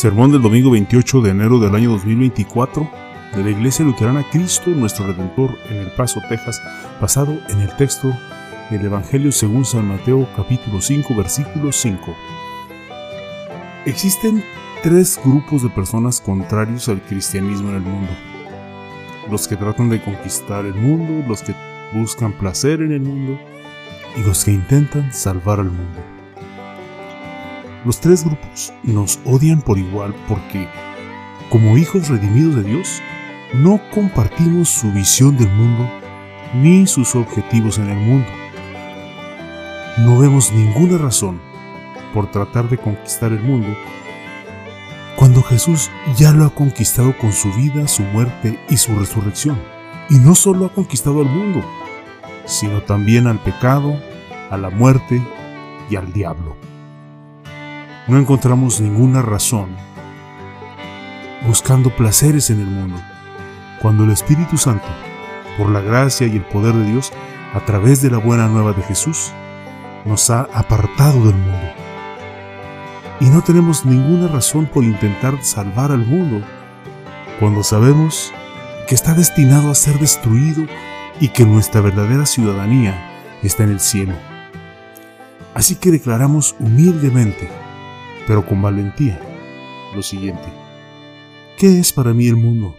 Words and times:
Sermón 0.00 0.32
del 0.32 0.40
domingo 0.40 0.70
28 0.70 1.20
de 1.20 1.30
enero 1.32 1.58
del 1.58 1.74
año 1.74 1.90
2024 1.90 2.90
de 3.36 3.44
la 3.44 3.50
Iglesia 3.50 3.84
Luterana 3.84 4.24
Cristo 4.30 4.70
Nuestro 4.70 5.06
Redentor 5.06 5.58
en 5.68 5.76
El 5.76 5.90
Paso, 5.90 6.22
Texas, 6.26 6.58
basado 6.98 7.38
en 7.50 7.60
el 7.60 7.76
texto 7.76 8.10
del 8.70 8.86
Evangelio 8.86 9.30
según 9.30 9.66
San 9.66 9.86
Mateo 9.86 10.26
capítulo 10.34 10.80
5 10.80 11.14
versículo 11.14 11.70
5. 11.70 12.16
Existen 13.84 14.42
tres 14.82 15.20
grupos 15.22 15.64
de 15.64 15.68
personas 15.68 16.18
contrarios 16.22 16.88
al 16.88 17.02
cristianismo 17.02 17.68
en 17.68 17.74
el 17.74 17.82
mundo. 17.82 18.12
Los 19.30 19.46
que 19.46 19.56
tratan 19.56 19.90
de 19.90 20.00
conquistar 20.00 20.64
el 20.64 20.76
mundo, 20.76 21.28
los 21.28 21.42
que 21.42 21.54
buscan 21.92 22.32
placer 22.32 22.80
en 22.80 22.92
el 22.92 23.02
mundo 23.02 23.38
y 24.16 24.22
los 24.22 24.46
que 24.46 24.52
intentan 24.52 25.12
salvar 25.12 25.60
al 25.60 25.70
mundo. 25.70 26.19
Los 27.84 27.98
tres 27.98 28.26
grupos 28.26 28.74
nos 28.82 29.18
odian 29.24 29.62
por 29.62 29.78
igual 29.78 30.14
porque, 30.28 30.68
como 31.48 31.78
hijos 31.78 32.08
redimidos 32.08 32.56
de 32.56 32.62
Dios, 32.64 33.00
no 33.54 33.80
compartimos 33.94 34.68
su 34.68 34.92
visión 34.92 35.38
del 35.38 35.50
mundo 35.50 35.88
ni 36.54 36.86
sus 36.86 37.14
objetivos 37.14 37.78
en 37.78 37.88
el 37.88 37.96
mundo. 37.96 38.28
No 39.96 40.18
vemos 40.18 40.52
ninguna 40.52 40.98
razón 40.98 41.40
por 42.12 42.30
tratar 42.30 42.68
de 42.68 42.76
conquistar 42.76 43.32
el 43.32 43.40
mundo 43.40 43.74
cuando 45.16 45.42
Jesús 45.42 45.90
ya 46.16 46.32
lo 46.32 46.44
ha 46.44 46.54
conquistado 46.54 47.16
con 47.16 47.32
su 47.32 47.50
vida, 47.54 47.88
su 47.88 48.02
muerte 48.02 48.58
y 48.68 48.76
su 48.76 48.94
resurrección. 48.94 49.58
Y 50.10 50.16
no 50.16 50.34
solo 50.34 50.66
ha 50.66 50.74
conquistado 50.74 51.20
al 51.20 51.30
mundo, 51.30 51.64
sino 52.44 52.82
también 52.82 53.26
al 53.26 53.38
pecado, 53.38 53.98
a 54.50 54.58
la 54.58 54.68
muerte 54.68 55.22
y 55.88 55.96
al 55.96 56.12
diablo 56.12 56.69
no 58.10 58.18
encontramos 58.18 58.80
ninguna 58.80 59.22
razón 59.22 59.68
buscando 61.46 61.94
placeres 61.94 62.50
en 62.50 62.58
el 62.58 62.66
mundo, 62.66 63.00
cuando 63.80 64.02
el 64.02 64.10
Espíritu 64.10 64.58
Santo, 64.58 64.88
por 65.56 65.70
la 65.70 65.80
gracia 65.80 66.26
y 66.26 66.32
el 66.32 66.44
poder 66.44 66.74
de 66.74 66.90
Dios, 66.90 67.12
a 67.54 67.60
través 67.60 68.02
de 68.02 68.10
la 68.10 68.18
buena 68.18 68.48
nueva 68.48 68.72
de 68.72 68.82
Jesús, 68.82 69.30
nos 70.04 70.28
ha 70.28 70.48
apartado 70.52 71.24
del 71.24 71.36
mundo. 71.36 71.72
Y 73.20 73.26
no 73.26 73.42
tenemos 73.42 73.86
ninguna 73.86 74.26
razón 74.26 74.66
por 74.66 74.82
intentar 74.82 75.40
salvar 75.44 75.92
al 75.92 76.04
mundo, 76.04 76.44
cuando 77.38 77.62
sabemos 77.62 78.32
que 78.88 78.96
está 78.96 79.14
destinado 79.14 79.70
a 79.70 79.76
ser 79.76 80.00
destruido 80.00 80.64
y 81.20 81.28
que 81.28 81.46
nuestra 81.46 81.80
verdadera 81.80 82.26
ciudadanía 82.26 83.38
está 83.44 83.62
en 83.62 83.70
el 83.70 83.80
cielo. 83.80 84.14
Así 85.54 85.76
que 85.76 85.92
declaramos 85.92 86.56
humildemente 86.58 87.59
pero 88.30 88.46
con 88.46 88.62
valentía, 88.62 89.18
lo 89.92 90.04
siguiente. 90.04 90.46
¿Qué 91.56 91.80
es 91.80 91.92
para 91.92 92.14
mí 92.14 92.28
el 92.28 92.36
mundo 92.36 92.76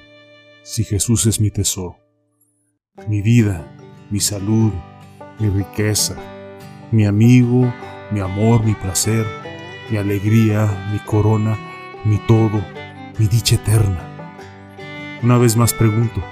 si 0.63 0.85
Jesús 0.85 1.25
es 1.25 1.41
mi 1.41 1.51
tesoro? 1.51 1.97
Mi 3.09 3.22
vida, 3.22 3.69
mi 4.09 4.22
salud, 4.22 4.72
mi 5.39 5.50
riqueza, 5.50 6.16
mi 6.94 7.06
amigo, 7.06 7.69
mi 8.12 8.22
amor, 8.22 8.63
mi 8.63 8.75
placer, 8.75 9.25
mi 9.89 9.97
alegría, 9.97 10.89
mi 10.94 11.00
corona, 11.00 11.57
mi 12.06 12.18
todo, 12.29 12.63
mi 13.19 13.28
dicha 13.28 13.56
eterna. 13.56 14.00
Una 15.22 15.38
vez 15.38 15.57
más 15.57 15.73
pregunto, 15.73 16.23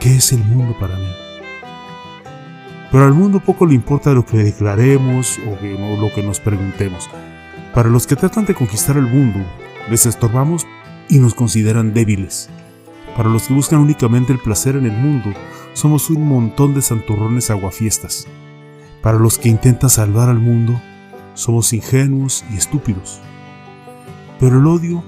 ¿qué 0.00 0.16
es 0.16 0.32
el 0.32 0.42
mundo 0.42 0.74
para 0.80 0.96
mí? 0.96 1.12
Pero 2.90 3.04
al 3.04 3.12
mundo 3.12 3.40
poco 3.40 3.66
le 3.66 3.74
importa 3.74 4.14
lo 4.14 4.24
que 4.24 4.38
declaremos 4.38 5.38
o 5.40 5.50
lo 6.00 6.14
que 6.14 6.22
nos 6.22 6.40
preguntemos. 6.40 7.10
Para 7.74 7.90
los 7.90 8.06
que 8.06 8.16
tratan 8.16 8.46
de 8.46 8.54
conquistar 8.54 8.96
el 8.96 9.06
mundo, 9.06 9.40
les 9.90 10.06
estorbamos 10.06 10.66
y 11.08 11.18
nos 11.18 11.34
consideran 11.34 11.92
débiles. 11.92 12.48
Para 13.16 13.28
los 13.28 13.48
que 13.48 13.54
buscan 13.54 13.80
únicamente 13.80 14.32
el 14.32 14.38
placer 14.38 14.76
en 14.76 14.86
el 14.86 14.92
mundo, 14.92 15.30
somos 15.72 16.10
un 16.10 16.26
montón 16.26 16.74
de 16.74 16.82
santurrones 16.82 17.50
aguafiestas. 17.50 18.26
Para 19.02 19.18
los 19.18 19.38
que 19.38 19.48
intentan 19.48 19.90
salvar 19.90 20.28
al 20.28 20.38
mundo, 20.38 20.80
somos 21.34 21.72
ingenuos 21.72 22.44
y 22.52 22.56
estúpidos. 22.56 23.20
Pero 24.40 24.58
el 24.58 24.66
odio 24.66 25.04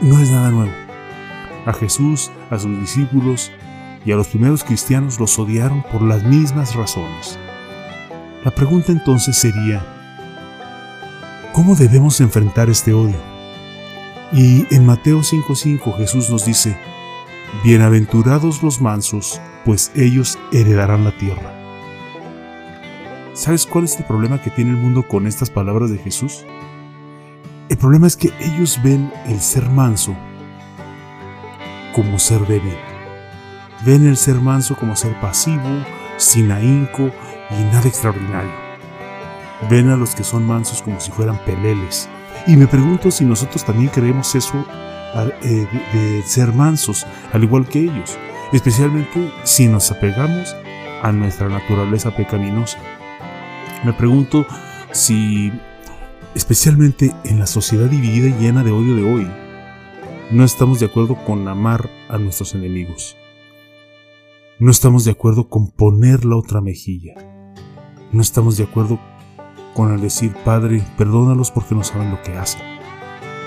no 0.00 0.20
es 0.20 0.30
nada 0.30 0.50
nuevo. 0.50 0.72
A 1.64 1.72
Jesús, 1.72 2.30
a 2.50 2.58
sus 2.58 2.78
discípulos 2.80 3.50
y 4.04 4.12
a 4.12 4.16
los 4.16 4.28
primeros 4.28 4.64
cristianos 4.64 5.18
los 5.18 5.38
odiaron 5.38 5.82
por 5.92 6.02
las 6.02 6.22
mismas 6.24 6.74
razones. 6.74 7.38
La 8.44 8.52
pregunta 8.52 8.92
entonces 8.92 9.36
sería, 9.36 9.95
¿Cómo 11.56 11.74
debemos 11.74 12.20
enfrentar 12.20 12.68
este 12.68 12.92
odio? 12.92 13.16
Y 14.30 14.66
en 14.74 14.84
Mateo 14.84 15.22
5:5 15.22 15.96
Jesús 15.96 16.28
nos 16.28 16.44
dice, 16.44 16.76
Bienaventurados 17.64 18.62
los 18.62 18.82
mansos, 18.82 19.40
pues 19.64 19.90
ellos 19.94 20.38
heredarán 20.52 21.04
la 21.04 21.16
tierra. 21.16 21.54
¿Sabes 23.32 23.64
cuál 23.64 23.84
es 23.84 23.96
el 23.96 24.04
problema 24.04 24.42
que 24.42 24.50
tiene 24.50 24.72
el 24.72 24.76
mundo 24.76 25.08
con 25.08 25.26
estas 25.26 25.48
palabras 25.48 25.88
de 25.88 25.96
Jesús? 25.96 26.44
El 27.70 27.78
problema 27.78 28.06
es 28.06 28.18
que 28.18 28.34
ellos 28.38 28.78
ven 28.84 29.10
el 29.26 29.40
ser 29.40 29.70
manso 29.70 30.14
como 31.94 32.18
ser 32.18 32.46
débil. 32.46 32.76
Ven 33.86 34.06
el 34.06 34.18
ser 34.18 34.42
manso 34.42 34.76
como 34.76 34.94
ser 34.94 35.18
pasivo, 35.22 35.86
sin 36.18 36.52
ahínco 36.52 37.10
y 37.50 37.62
nada 37.72 37.88
extraordinario. 37.88 38.65
Ven 39.70 39.88
a 39.88 39.96
los 39.96 40.14
que 40.14 40.24
son 40.24 40.46
mansos 40.46 40.82
como 40.82 41.00
si 41.00 41.10
fueran 41.10 41.38
peleles. 41.44 42.08
Y 42.46 42.56
me 42.56 42.66
pregunto 42.66 43.10
si 43.10 43.24
nosotros 43.24 43.64
también 43.64 43.88
creemos 43.88 44.34
eso 44.34 44.64
eh, 45.42 45.66
de, 45.92 46.22
ser 46.24 46.52
mansos, 46.52 47.06
al 47.32 47.42
igual 47.42 47.66
que 47.66 47.80
ellos, 47.80 48.18
especialmente 48.52 49.32
si 49.44 49.66
nos 49.66 49.90
apegamos 49.90 50.54
a 51.02 51.10
nuestra 51.10 51.48
naturaleza 51.48 52.14
pecaminosa. 52.14 52.78
Me 53.84 53.94
pregunto 53.94 54.46
si, 54.92 55.52
especialmente 56.34 57.14
en 57.24 57.38
la 57.38 57.46
sociedad 57.46 57.86
dividida 57.86 58.28
y 58.28 58.42
llena 58.42 58.62
de 58.62 58.72
odio 58.72 58.94
de 58.94 59.10
hoy, 59.10 59.30
no 60.30 60.44
estamos 60.44 60.80
de 60.80 60.86
acuerdo 60.86 61.16
con 61.24 61.48
amar 61.48 61.88
a 62.08 62.18
nuestros 62.18 62.54
enemigos. 62.54 63.16
No 64.58 64.70
estamos 64.70 65.04
de 65.04 65.12
acuerdo 65.12 65.48
con 65.48 65.70
poner 65.70 66.24
la 66.24 66.36
otra 66.36 66.60
mejilla. 66.60 67.14
No 68.12 68.22
estamos 68.22 68.56
de 68.56 68.64
acuerdo 68.64 68.98
con 69.76 69.92
el 69.92 70.00
decir, 70.00 70.34
Padre, 70.42 70.82
perdónalos 70.96 71.50
porque 71.50 71.74
no 71.74 71.84
saben 71.84 72.10
lo 72.10 72.22
que 72.22 72.32
hacen. 72.32 72.62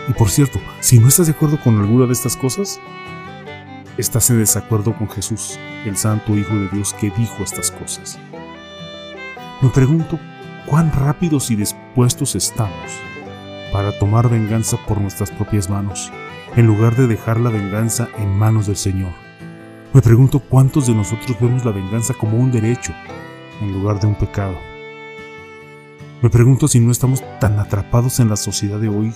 Y 0.08 0.14
por 0.14 0.30
cierto, 0.30 0.60
si 0.80 1.00
no 1.00 1.08
estás 1.08 1.26
de 1.26 1.34
acuerdo 1.34 1.60
con 1.60 1.80
alguna 1.80 2.06
de 2.06 2.14
estas 2.14 2.38
cosas, 2.38 2.80
estás 3.98 4.30
en 4.30 4.38
desacuerdo 4.38 4.96
con 4.96 5.10
Jesús, 5.10 5.60
el 5.86 5.98
Santo 5.98 6.38
Hijo 6.38 6.54
de 6.54 6.70
Dios 6.70 6.94
que 6.94 7.10
dijo 7.10 7.44
estas 7.44 7.72
cosas. 7.72 8.20
Me 9.62 9.70
pregunto 9.70 10.20
cuán 10.68 10.92
rápidos 10.92 11.50
y 11.50 11.56
dispuestos 11.56 12.36
estamos 12.36 12.92
para 13.74 13.98
tomar 13.98 14.30
venganza 14.30 14.78
por 14.88 15.02
nuestras 15.02 15.32
propias 15.32 15.68
manos, 15.68 16.12
en 16.56 16.68
lugar 16.68 16.96
de 16.96 17.08
dejar 17.08 17.40
la 17.40 17.50
venganza 17.50 18.08
en 18.20 18.38
manos 18.38 18.68
del 18.68 18.78
Señor. 18.78 19.14
Me 19.94 20.02
pregunto 20.04 20.40
cuántos 20.40 20.86
de 20.86 20.94
nosotros 20.94 21.36
vemos 21.40 21.66
la 21.66 21.72
venganza 21.72 22.14
como 22.14 22.38
un 22.38 22.52
derecho 22.52 22.94
en 23.62 23.74
lugar 23.74 24.00
de 24.00 24.06
un 24.06 24.16
pecado. 24.16 24.69
Me 26.22 26.30
pregunto 26.30 26.68
si 26.68 26.82
no 26.82 26.92
estamos 26.92 27.24
tan 27.40 27.58
atrapados 27.60 28.20
en 28.20 28.28
la 28.28 28.36
sociedad 28.36 28.78
de 28.78 28.90
hoy, 28.90 29.14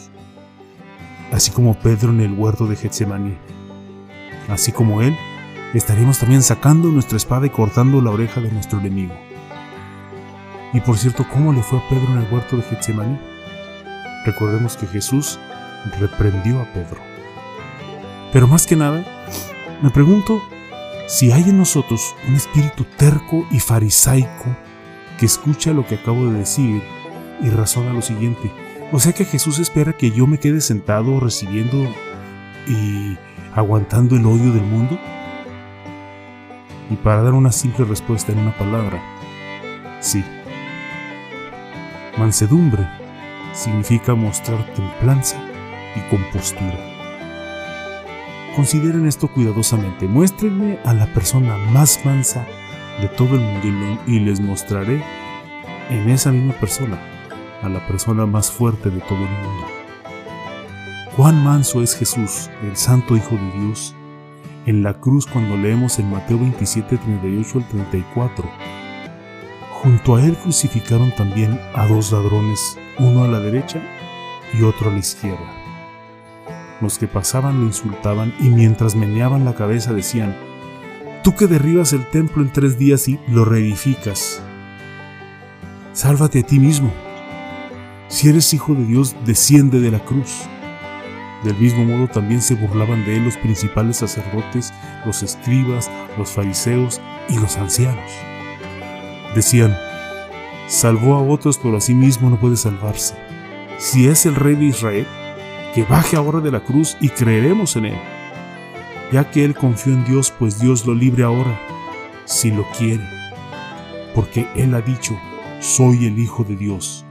así 1.33 1.51
como 1.51 1.73
Pedro 1.73 2.11
en 2.11 2.21
el 2.21 2.31
huerto 2.31 2.65
de 2.65 2.77
Getsemaní. 2.77 3.37
Así 4.47 4.71
como 4.71 5.01
él, 5.01 5.13
estaremos 5.73 6.19
también 6.19 6.41
sacando 6.41 6.87
nuestra 6.87 7.17
espada 7.17 7.45
y 7.45 7.49
cortando 7.49 8.01
la 8.01 8.11
oreja 8.11 8.39
de 8.39 8.53
nuestro 8.53 8.79
enemigo. 8.79 9.13
Y 10.71 10.79
por 10.79 10.97
cierto, 10.97 11.25
¿cómo 11.29 11.51
le 11.51 11.61
fue 11.61 11.79
a 11.79 11.89
Pedro 11.89 12.07
en 12.13 12.19
el 12.19 12.33
huerto 12.33 12.55
de 12.55 12.63
Getsemaní? 12.63 13.19
Recordemos 14.25 14.77
que 14.77 14.87
Jesús 14.87 15.37
reprendió 15.99 16.61
a 16.61 16.71
Pedro. 16.71 17.01
Pero 18.31 18.47
más 18.47 18.65
que 18.65 18.77
nada, 18.77 19.03
me 19.81 19.89
pregunto 19.89 20.41
si 21.07 21.33
hay 21.33 21.43
en 21.43 21.57
nosotros 21.57 22.15
un 22.29 22.35
espíritu 22.35 22.85
terco 22.97 23.45
y 23.51 23.59
farisaico 23.59 24.55
que 25.19 25.25
escucha 25.25 25.73
lo 25.73 25.85
que 25.85 25.95
acabo 25.95 26.25
de 26.25 26.39
decir 26.39 26.81
y 27.41 27.49
razona 27.49 27.93
lo 27.93 28.01
siguiente. 28.01 28.51
O 28.91 28.99
sea 28.99 29.13
que 29.13 29.25
Jesús 29.25 29.59
espera 29.59 29.93
que 29.93 30.11
yo 30.11 30.27
me 30.27 30.39
quede 30.39 30.61
sentado 30.61 31.19
recibiendo 31.19 31.89
y 32.67 33.17
aguantando 33.55 34.15
el 34.15 34.25
odio 34.25 34.51
del 34.51 34.63
mundo. 34.63 34.99
Y 36.89 36.95
para 36.97 37.23
dar 37.23 37.33
una 37.33 37.51
simple 37.51 37.85
respuesta 37.85 38.31
en 38.31 38.39
una 38.39 38.57
palabra, 38.57 39.01
sí. 39.99 40.23
Mansedumbre 42.17 42.87
significa 43.53 44.13
mostrar 44.13 44.63
templanza 44.75 45.37
y 45.95 46.09
compostura. 46.09 46.77
Consideren 48.55 49.07
esto 49.07 49.27
cuidadosamente. 49.27 50.07
Muéstrenme 50.07 50.77
a 50.85 50.93
la 50.93 51.07
persona 51.07 51.57
más 51.71 51.99
mansa 52.05 52.45
de 53.01 53.07
todo 53.09 53.35
el 53.35 53.41
mundo 53.41 54.01
y 54.07 54.19
les 54.19 54.39
mostraré 54.39 55.03
en 55.89 56.09
esa 56.09 56.31
misma 56.31 56.53
persona 56.53 56.99
a 57.61 57.69
la 57.69 57.85
persona 57.87 58.25
más 58.25 58.51
fuerte 58.51 58.89
de 58.89 58.99
todo 59.01 59.19
el 59.19 59.29
mundo. 59.29 59.67
Cuán 61.15 61.43
manso 61.43 61.81
es 61.81 61.95
Jesús, 61.95 62.49
el 62.63 62.75
Santo 62.75 63.15
Hijo 63.15 63.35
de 63.35 63.51
Dios, 63.59 63.95
en 64.65 64.83
la 64.83 64.93
cruz 64.95 65.25
cuando 65.25 65.57
leemos 65.57 65.99
en 65.99 66.09
Mateo 66.09 66.39
27, 66.39 66.97
38 66.97 67.57
al 67.59 67.67
34. 67.67 68.49
Junto 69.71 70.15
a 70.15 70.25
él 70.25 70.35
crucificaron 70.37 71.11
también 71.15 71.59
a 71.75 71.87
dos 71.87 72.11
ladrones, 72.11 72.77
uno 72.99 73.23
a 73.23 73.27
la 73.27 73.39
derecha 73.39 73.81
y 74.53 74.63
otro 74.63 74.89
a 74.89 74.93
la 74.93 74.99
izquierda. 74.99 75.53
Los 76.81 76.97
que 76.97 77.07
pasaban 77.07 77.59
lo 77.59 77.65
insultaban 77.65 78.33
y 78.39 78.49
mientras 78.49 78.95
meneaban 78.95 79.45
la 79.45 79.53
cabeza 79.53 79.93
decían, 79.93 80.35
Tú 81.23 81.33
que 81.35 81.47
derribas 81.47 81.93
el 81.93 82.05
templo 82.09 82.43
en 82.43 82.51
tres 82.51 82.77
días 82.77 83.07
y 83.07 83.17
lo 83.29 83.45
reedificas, 83.45 84.41
sálvate 85.93 86.39
a 86.39 86.43
ti 86.43 86.59
mismo. 86.59 86.91
Si 88.09 88.27
eres 88.27 88.53
hijo 88.53 88.75
de 88.75 88.83
Dios, 88.83 89.15
desciende 89.25 89.79
de 89.79 89.89
la 89.89 89.99
cruz. 89.99 90.41
Del 91.45 91.55
mismo 91.55 91.85
modo 91.85 92.09
también 92.09 92.41
se 92.41 92.55
burlaban 92.55 93.05
de 93.05 93.15
él 93.15 93.23
los 93.23 93.37
principales 93.37 93.97
sacerdotes, 93.97 94.73
los 95.05 95.23
escribas, 95.23 95.89
los 96.17 96.29
fariseos 96.29 96.99
y 97.29 97.39
los 97.39 97.55
ancianos. 97.55 98.11
Decían, 99.33 99.73
salvó 100.67 101.15
a 101.15 101.21
otros, 101.21 101.57
pero 101.57 101.77
a 101.77 101.81
sí 101.81 101.93
mismo 101.93 102.29
no 102.29 102.37
puede 102.37 102.57
salvarse. 102.57 103.15
Si 103.77 104.07
es 104.07 104.25
el 104.25 104.35
rey 104.35 104.55
de 104.55 104.65
Israel, 104.65 105.07
que 105.73 105.83
baje 105.83 106.17
ahora 106.17 106.41
de 106.41 106.51
la 106.51 106.59
cruz 106.59 106.97
y 106.99 107.07
creeremos 107.07 107.77
en 107.77 107.85
Él, 107.85 107.99
ya 109.11 109.29
que 109.29 109.43
Él 109.45 109.55
confió 109.55 109.93
en 109.93 110.05
Dios, 110.05 110.33
pues 110.37 110.59
Dios 110.59 110.85
lo 110.85 110.93
libre 110.93 111.23
ahora, 111.23 111.59
si 112.25 112.51
lo 112.51 112.65
quiere, 112.77 113.03
porque 114.15 114.47
Él 114.55 114.73
ha 114.73 114.81
dicho, 114.81 115.17
soy 115.59 116.05
el 116.05 116.19
Hijo 116.19 116.43
de 116.43 116.55
Dios. 116.55 117.05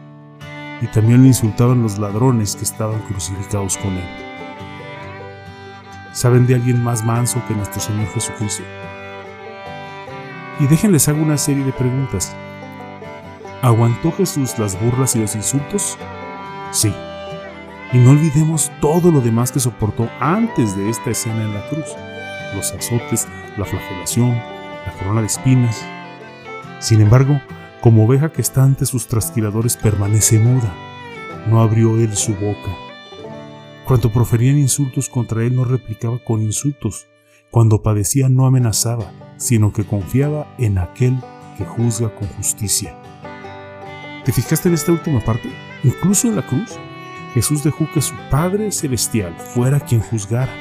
Y 0.80 0.86
también 0.88 1.22
le 1.22 1.28
insultaban 1.28 1.82
los 1.82 1.98
ladrones 1.98 2.56
que 2.56 2.64
estaban 2.64 3.00
crucificados 3.02 3.76
con 3.76 3.92
Él. 3.92 4.08
¿Saben 6.12 6.46
de 6.46 6.56
alguien 6.56 6.82
más 6.82 7.04
manso 7.04 7.40
que 7.46 7.54
nuestro 7.54 7.80
Señor 7.80 8.08
Jesucristo? 8.08 8.64
Y 10.60 10.66
déjenles 10.66 11.08
hago 11.08 11.22
una 11.22 11.38
serie 11.38 11.64
de 11.64 11.72
preguntas. 11.72 12.36
¿Aguantó 13.62 14.12
Jesús 14.12 14.58
las 14.58 14.78
burlas 14.80 15.16
y 15.16 15.20
los 15.20 15.34
insultos? 15.34 15.96
Sí. 16.72 16.92
Y 17.92 17.98
no 17.98 18.12
olvidemos 18.12 18.72
todo 18.80 19.10
lo 19.10 19.20
demás 19.20 19.52
que 19.52 19.60
soportó 19.60 20.08
antes 20.18 20.76
de 20.76 20.88
esta 20.88 21.10
escena 21.10 21.42
en 21.42 21.54
la 21.54 21.68
cruz. 21.68 21.86
Los 22.54 22.72
azotes, 22.72 23.28
la 23.58 23.66
flagelación, 23.66 24.30
la 24.30 24.92
corona 24.98 25.20
de 25.20 25.26
espinas. 25.26 25.84
Sin 26.78 27.02
embargo, 27.02 27.40
como 27.82 28.04
oveja 28.04 28.32
que 28.32 28.40
está 28.40 28.62
ante 28.62 28.86
sus 28.86 29.08
trasquiladores 29.08 29.76
permanece 29.76 30.38
muda. 30.38 30.72
No 31.50 31.60
abrió 31.60 31.98
él 32.00 32.16
su 32.16 32.32
boca. 32.34 32.70
Cuando 33.84 34.10
proferían 34.10 34.56
insultos 34.56 35.08
contra 35.08 35.42
él 35.42 35.56
no 35.56 35.64
replicaba 35.64 36.18
con 36.24 36.40
insultos. 36.40 37.08
Cuando 37.50 37.82
padecía 37.82 38.30
no 38.30 38.46
amenazaba, 38.46 39.12
sino 39.36 39.72
que 39.72 39.84
confiaba 39.84 40.54
en 40.58 40.78
aquel 40.78 41.18
que 41.58 41.64
juzga 41.66 42.14
con 42.14 42.28
justicia. 42.28 42.96
¿Te 44.24 44.32
fijaste 44.32 44.68
en 44.68 44.74
esta 44.74 44.92
última 44.92 45.20
parte? 45.20 45.50
Incluso 45.84 46.28
en 46.28 46.36
la 46.36 46.46
cruz, 46.46 46.78
Jesús 47.34 47.64
dejó 47.64 47.88
que 47.93 48.02
su 48.02 48.14
Padre 48.31 48.70
Celestial 48.73 49.34
fuera 49.37 49.81
quien 49.81 50.00
juzgara. 50.00 50.52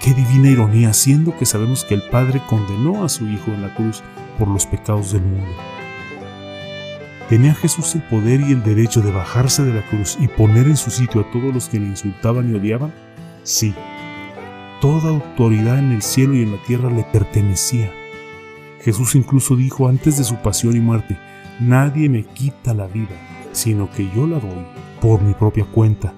Qué 0.00 0.14
divina 0.14 0.48
ironía, 0.48 0.92
siendo 0.92 1.36
que 1.36 1.46
sabemos 1.46 1.84
que 1.84 1.94
el 1.94 2.02
Padre 2.02 2.40
condenó 2.48 3.04
a 3.04 3.08
su 3.08 3.26
Hijo 3.26 3.50
en 3.50 3.62
la 3.62 3.74
cruz 3.74 4.02
por 4.38 4.48
los 4.48 4.66
pecados 4.66 5.12
del 5.12 5.22
mundo. 5.22 5.52
¿Tenía 7.28 7.54
Jesús 7.54 7.94
el 7.96 8.02
poder 8.02 8.40
y 8.40 8.52
el 8.52 8.62
derecho 8.62 9.00
de 9.00 9.10
bajarse 9.10 9.64
de 9.64 9.74
la 9.74 9.82
cruz 9.88 10.16
y 10.20 10.28
poner 10.28 10.68
en 10.68 10.76
su 10.76 10.90
sitio 10.90 11.22
a 11.22 11.30
todos 11.32 11.52
los 11.52 11.68
que 11.68 11.80
le 11.80 11.86
insultaban 11.86 12.50
y 12.50 12.54
odiaban? 12.54 12.94
Sí. 13.42 13.74
Toda 14.80 15.08
autoridad 15.08 15.78
en 15.78 15.90
el 15.90 16.02
cielo 16.02 16.34
y 16.36 16.42
en 16.42 16.52
la 16.52 16.62
tierra 16.62 16.88
le 16.88 17.02
pertenecía. 17.02 17.90
Jesús 18.80 19.16
incluso 19.16 19.56
dijo 19.56 19.88
antes 19.88 20.18
de 20.18 20.24
su 20.24 20.36
pasión 20.36 20.76
y 20.76 20.80
muerte, 20.80 21.18
Nadie 21.58 22.08
me 22.08 22.22
quita 22.22 22.74
la 22.74 22.86
vida, 22.86 23.16
sino 23.56 23.90
que 23.90 24.08
yo 24.14 24.26
la 24.26 24.38
doy 24.38 24.66
por 25.00 25.22
mi 25.22 25.32
propia 25.32 25.64
cuenta. 25.64 26.12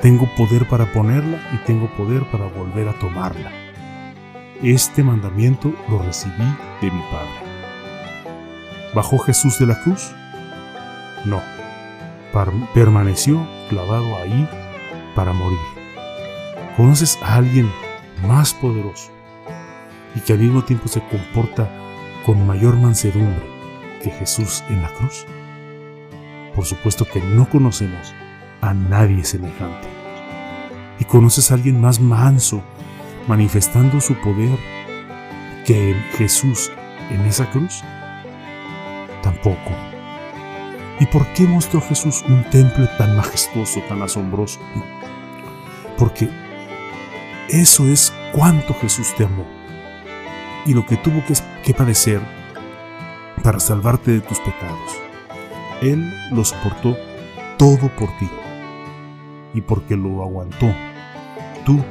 Tengo 0.00 0.28
poder 0.36 0.68
para 0.68 0.90
ponerla 0.92 1.38
y 1.52 1.66
tengo 1.66 1.90
poder 1.96 2.22
para 2.30 2.46
volver 2.46 2.88
a 2.88 2.98
tomarla. 2.98 3.50
Este 4.62 5.02
mandamiento 5.02 5.74
lo 5.88 5.98
recibí 5.98 6.44
de 6.80 6.90
mi 6.90 7.02
Padre. 7.10 7.50
¿Bajó 8.94 9.18
Jesús 9.18 9.58
de 9.58 9.66
la 9.66 9.82
cruz? 9.82 10.12
No. 11.24 11.42
permaneció 12.72 13.44
clavado 13.68 14.16
ahí 14.16 14.48
para 15.16 15.32
morir. 15.32 15.58
¿Conoces 16.76 17.18
a 17.22 17.34
alguien 17.34 17.68
más 18.26 18.54
poderoso 18.54 19.10
y 20.14 20.20
que 20.20 20.34
al 20.34 20.38
mismo 20.38 20.62
tiempo 20.62 20.88
se 20.88 21.02
comporta 21.08 21.68
con 22.24 22.46
mayor 22.46 22.76
mansedumbre 22.76 23.44
que 24.02 24.10
Jesús 24.10 24.62
en 24.68 24.82
la 24.82 24.88
cruz? 24.94 25.26
Por 26.60 26.66
supuesto 26.66 27.06
que 27.06 27.22
no 27.22 27.48
conocemos 27.48 28.14
a 28.60 28.74
nadie 28.74 29.24
semejante. 29.24 29.88
¿Y 30.98 31.06
conoces 31.06 31.50
a 31.50 31.54
alguien 31.54 31.80
más 31.80 32.00
manso, 32.00 32.62
manifestando 33.26 33.98
su 33.98 34.12
poder 34.16 34.58
que 35.64 35.96
Jesús 36.18 36.70
en 37.08 37.22
esa 37.22 37.50
cruz? 37.50 37.82
Tampoco. 39.22 39.70
¿Y 41.00 41.06
por 41.06 41.26
qué 41.28 41.44
mostró 41.44 41.80
Jesús 41.80 42.22
un 42.28 42.44
templo 42.50 42.86
tan 42.98 43.16
majestuoso, 43.16 43.80
tan 43.88 44.02
asombroso? 44.02 44.60
Porque 45.96 46.28
eso 47.48 47.86
es 47.86 48.12
cuánto 48.34 48.74
Jesús 48.74 49.14
te 49.16 49.24
amó 49.24 49.46
y 50.66 50.74
lo 50.74 50.84
que 50.84 50.98
tuvo 50.98 51.24
que, 51.24 51.32
que 51.64 51.72
padecer 51.72 52.20
para 53.42 53.60
salvarte 53.60 54.10
de 54.10 54.20
tus 54.20 54.38
pecados. 54.40 55.09
Él 55.80 56.12
lo 56.30 56.44
soportó 56.44 56.96
todo 57.56 57.88
por 57.96 58.08
ti. 58.18 58.28
Y 59.54 59.60
porque 59.60 59.96
lo 59.96 60.22
aguantó, 60.22 60.72
tú 61.64 61.82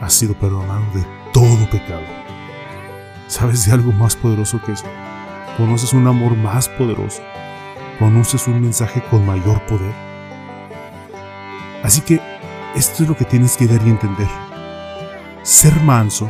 has 0.00 0.12
sido 0.12 0.34
perdonado 0.34 0.84
de 0.94 1.04
todo 1.32 1.70
pecado. 1.70 2.02
¿Sabes 3.28 3.66
de 3.66 3.72
algo 3.72 3.92
más 3.92 4.16
poderoso 4.16 4.60
que 4.64 4.72
eso? 4.72 4.86
¿Conoces 5.56 5.92
un 5.92 6.06
amor 6.06 6.36
más 6.36 6.68
poderoso? 6.68 7.22
¿Conoces 7.98 8.46
un 8.48 8.60
mensaje 8.60 9.02
con 9.10 9.24
mayor 9.26 9.60
poder? 9.66 9.92
Así 11.82 12.00
que 12.00 12.20
esto 12.74 13.02
es 13.02 13.08
lo 13.08 13.16
que 13.16 13.24
tienes 13.24 13.56
que 13.56 13.66
ver 13.66 13.80
y 13.84 13.90
entender. 13.90 14.28
Ser 15.42 15.74
manso 15.82 16.28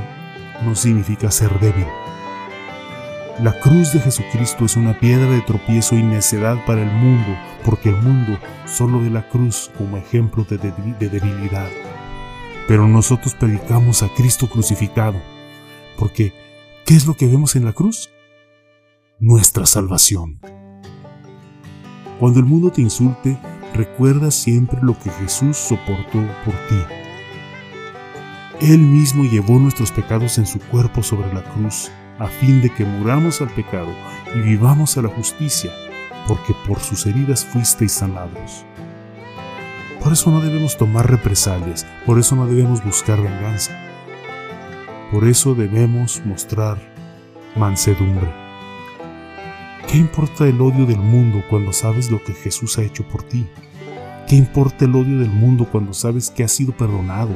no 0.64 0.74
significa 0.74 1.30
ser 1.30 1.58
débil. 1.60 1.86
La 3.40 3.52
cruz 3.60 3.92
de 3.92 4.00
Jesucristo 4.00 4.64
es 4.64 4.76
una 4.76 4.98
piedra 4.98 5.30
de 5.30 5.40
tropiezo 5.42 5.94
y 5.94 6.02
necedad 6.02 6.56
para 6.66 6.82
el 6.82 6.90
mundo, 6.90 7.38
porque 7.64 7.90
el 7.90 8.02
mundo 8.02 8.36
solo 8.66 9.00
ve 9.00 9.10
la 9.10 9.28
cruz 9.28 9.70
como 9.78 9.96
ejemplo 9.96 10.42
de, 10.42 10.58
debilidad. 10.58 11.68
Pero 12.66 12.88
nosotros 12.88 13.36
predicamos 13.36 14.02
a 14.02 14.08
Cristo 14.08 14.48
crucificado, 14.48 15.22
porque 15.96 16.32
¿qué 16.84 16.96
es 16.96 17.06
lo 17.06 17.14
que 17.14 17.28
vemos 17.28 17.54
en 17.54 17.64
la 17.64 17.72
cruz? 17.72 18.10
Nuestra 19.20 19.66
salvación. 19.66 20.40
Cuando 22.18 22.40
el 22.40 22.44
mundo 22.44 22.72
te 22.72 22.80
insulte, 22.80 23.38
recuerda 23.72 24.32
siempre 24.32 24.80
lo 24.82 24.98
que 24.98 25.10
Jesús 25.10 25.56
soportó 25.56 26.26
por 26.44 26.54
ti. 26.68 26.82
Él 28.62 28.80
mismo 28.80 29.22
llevó 29.22 29.60
nuestros 29.60 29.92
pecados 29.92 30.38
en 30.38 30.46
su 30.46 30.58
cuerpo 30.58 31.04
sobre 31.04 31.32
la 31.32 31.44
cruz 31.44 31.88
a 32.18 32.26
fin 32.26 32.60
de 32.60 32.70
que 32.70 32.84
muramos 32.84 33.40
al 33.40 33.48
pecado 33.50 33.94
y 34.34 34.40
vivamos 34.40 34.96
a 34.96 35.02
la 35.02 35.08
justicia, 35.08 35.72
porque 36.26 36.54
por 36.66 36.80
sus 36.80 37.06
heridas 37.06 37.44
fuisteis 37.44 37.92
sanados. 37.92 38.64
Por 40.02 40.12
eso 40.12 40.30
no 40.30 40.40
debemos 40.40 40.76
tomar 40.76 41.10
represalias, 41.10 41.86
por 42.06 42.18
eso 42.18 42.36
no 42.36 42.46
debemos 42.46 42.84
buscar 42.84 43.20
venganza. 43.20 43.76
Por 45.10 45.26
eso 45.26 45.54
debemos 45.54 46.20
mostrar 46.24 46.78
mansedumbre. 47.56 48.28
¿Qué 49.90 49.96
importa 49.96 50.46
el 50.46 50.60
odio 50.60 50.84
del 50.84 50.98
mundo 50.98 51.42
cuando 51.48 51.72
sabes 51.72 52.10
lo 52.10 52.22
que 52.22 52.34
Jesús 52.34 52.78
ha 52.78 52.82
hecho 52.82 53.08
por 53.08 53.22
ti? 53.22 53.46
¿Qué 54.28 54.36
importa 54.36 54.84
el 54.84 54.94
odio 54.94 55.18
del 55.18 55.30
mundo 55.30 55.66
cuando 55.70 55.94
sabes 55.94 56.30
que 56.30 56.44
has 56.44 56.52
sido 56.52 56.76
perdonado? 56.76 57.34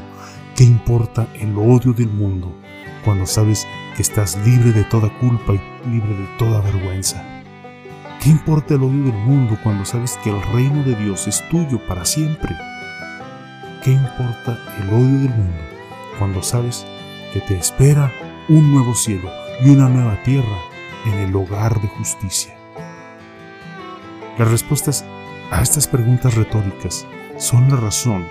¿Qué 0.55 0.65
importa 0.65 1.27
el 1.41 1.57
odio 1.57 1.95
del 1.95 2.11
mundo 2.11 2.55
cuando 3.07 3.25
sabes 3.25 3.67
que 3.95 4.03
estás 4.03 4.39
libre 4.45 4.73
de 4.73 4.85
toda 4.85 5.09
culpa 5.19 5.55
y 5.55 5.89
libre 5.89 6.15
de 6.15 6.27
toda 6.39 6.61
vergüenza? 6.61 7.23
¿Qué 8.23 8.31
importa 8.31 8.75
el 8.75 8.83
odio 8.83 9.05
del 9.05 9.15
mundo 9.15 9.59
cuando 9.63 9.85
sabes 9.85 10.19
que 10.23 10.31
el 10.31 10.41
reino 10.53 10.83
de 10.85 10.95
Dios 10.95 11.27
es 11.27 11.43
tuyo 11.49 11.85
para 11.89 12.05
siempre? 12.05 12.55
¿Qué 13.83 13.91
importa 13.91 14.59
el 14.81 14.89
odio 14.91 15.19
del 15.19 15.31
mundo 15.31 15.59
cuando 16.19 16.43
sabes 16.43 16.87
que 17.33 17.41
te 17.41 17.57
espera 17.57 18.13
un 18.49 18.73
nuevo 18.73 18.95
cielo 18.95 19.29
y 19.65 19.71
una 19.71 19.89
nueva 19.89 20.23
tierra 20.23 20.59
en 21.07 21.15
el 21.15 21.35
hogar 21.35 21.81
de 21.81 21.89
justicia? 21.89 22.55
Las 24.39 24.51
respuestas 24.51 25.05
a 25.51 25.61
estas 25.61 25.89
preguntas 25.89 26.35
retóricas 26.35 27.07
son 27.39 27.69
la 27.69 27.77
razón 27.77 28.25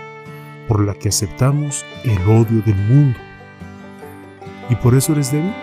por 0.68 0.86
la 0.86 0.94
que 0.94 1.10
aceptamos 1.10 1.86
el 2.04 2.22
odio 2.30 2.62
del 2.66 2.78
mundo. 2.78 3.20
¿Y 4.70 4.76
por 4.76 4.96
eso 4.96 5.14
eres 5.14 5.32
débil? 5.32 5.54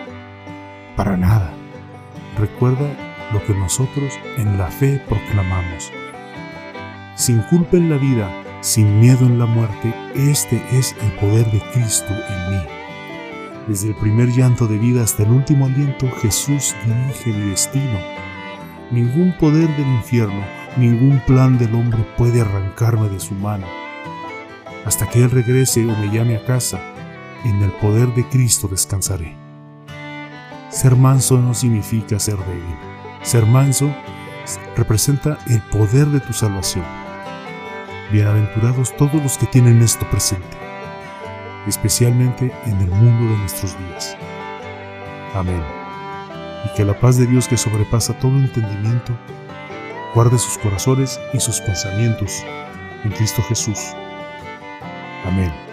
Para 0.95 1.17
nada. 1.17 1.53
Recuerda 2.37 2.87
lo 3.33 3.43
que 3.43 3.53
nosotros 3.53 4.17
en 4.37 4.57
la 4.57 4.67
fe 4.67 5.01
proclamamos. 5.07 5.91
Sin 7.15 7.41
culpa 7.43 7.77
en 7.77 7.89
la 7.89 7.97
vida, 7.97 8.29
sin 8.61 8.99
miedo 8.99 9.25
en 9.25 9.39
la 9.39 9.45
muerte, 9.45 9.93
este 10.15 10.61
es 10.71 10.95
el 11.01 11.11
poder 11.13 11.49
de 11.51 11.61
Cristo 11.73 12.13
en 12.13 12.55
mí. 12.55 12.63
Desde 13.67 13.89
el 13.89 13.95
primer 13.95 14.29
llanto 14.29 14.67
de 14.67 14.77
vida 14.77 15.03
hasta 15.03 15.23
el 15.23 15.31
último 15.31 15.65
aliento, 15.65 16.09
Jesús 16.21 16.75
dirige 16.85 17.31
mi 17.31 17.49
destino. 17.51 17.99
Ningún 18.91 19.35
poder 19.37 19.67
del 19.75 19.87
infierno 19.87 20.59
Ningún 20.77 21.19
plan 21.25 21.57
del 21.57 21.73
hombre 21.73 22.05
puede 22.17 22.41
arrancarme 22.41 23.09
de 23.09 23.19
su 23.19 23.33
mano. 23.33 23.65
Hasta 24.85 25.09
que 25.09 25.23
Él 25.23 25.31
regrese 25.31 25.83
o 25.85 25.97
me 25.97 26.09
llame 26.09 26.37
a 26.37 26.45
casa, 26.45 26.79
en 27.45 27.61
el 27.61 27.71
poder 27.73 28.13
de 28.15 28.27
Cristo 28.27 28.67
descansaré. 28.67 29.35
Ser 30.69 30.95
manso 30.95 31.37
no 31.37 31.53
significa 31.53 32.19
ser 32.19 32.37
débil. 32.37 32.77
Ser 33.21 33.45
manso 33.45 33.93
representa 34.75 35.37
el 35.47 35.61
poder 35.63 36.07
de 36.07 36.19
tu 36.19 36.33
salvación. 36.33 36.85
Bienaventurados 38.11 38.95
todos 38.97 39.21
los 39.21 39.37
que 39.37 39.45
tienen 39.45 39.81
esto 39.81 40.09
presente, 40.09 40.57
especialmente 41.67 42.51
en 42.65 42.79
el 42.79 42.89
mundo 42.89 43.31
de 43.31 43.37
nuestros 43.39 43.77
días. 43.77 44.17
Amén. 45.35 45.63
Y 46.65 46.75
que 46.75 46.85
la 46.85 46.99
paz 46.99 47.17
de 47.17 47.27
Dios 47.27 47.47
que 47.47 47.57
sobrepasa 47.57 48.17
todo 48.17 48.31
entendimiento 48.31 49.13
guarde 50.13 50.39
sus 50.39 50.57
corazones 50.57 51.19
y 51.33 51.39
sus 51.39 51.61
pensamientos 51.61 52.43
en 53.03 53.11
Cristo 53.11 53.43
Jesús. 53.43 53.79
Amén. 55.25 55.68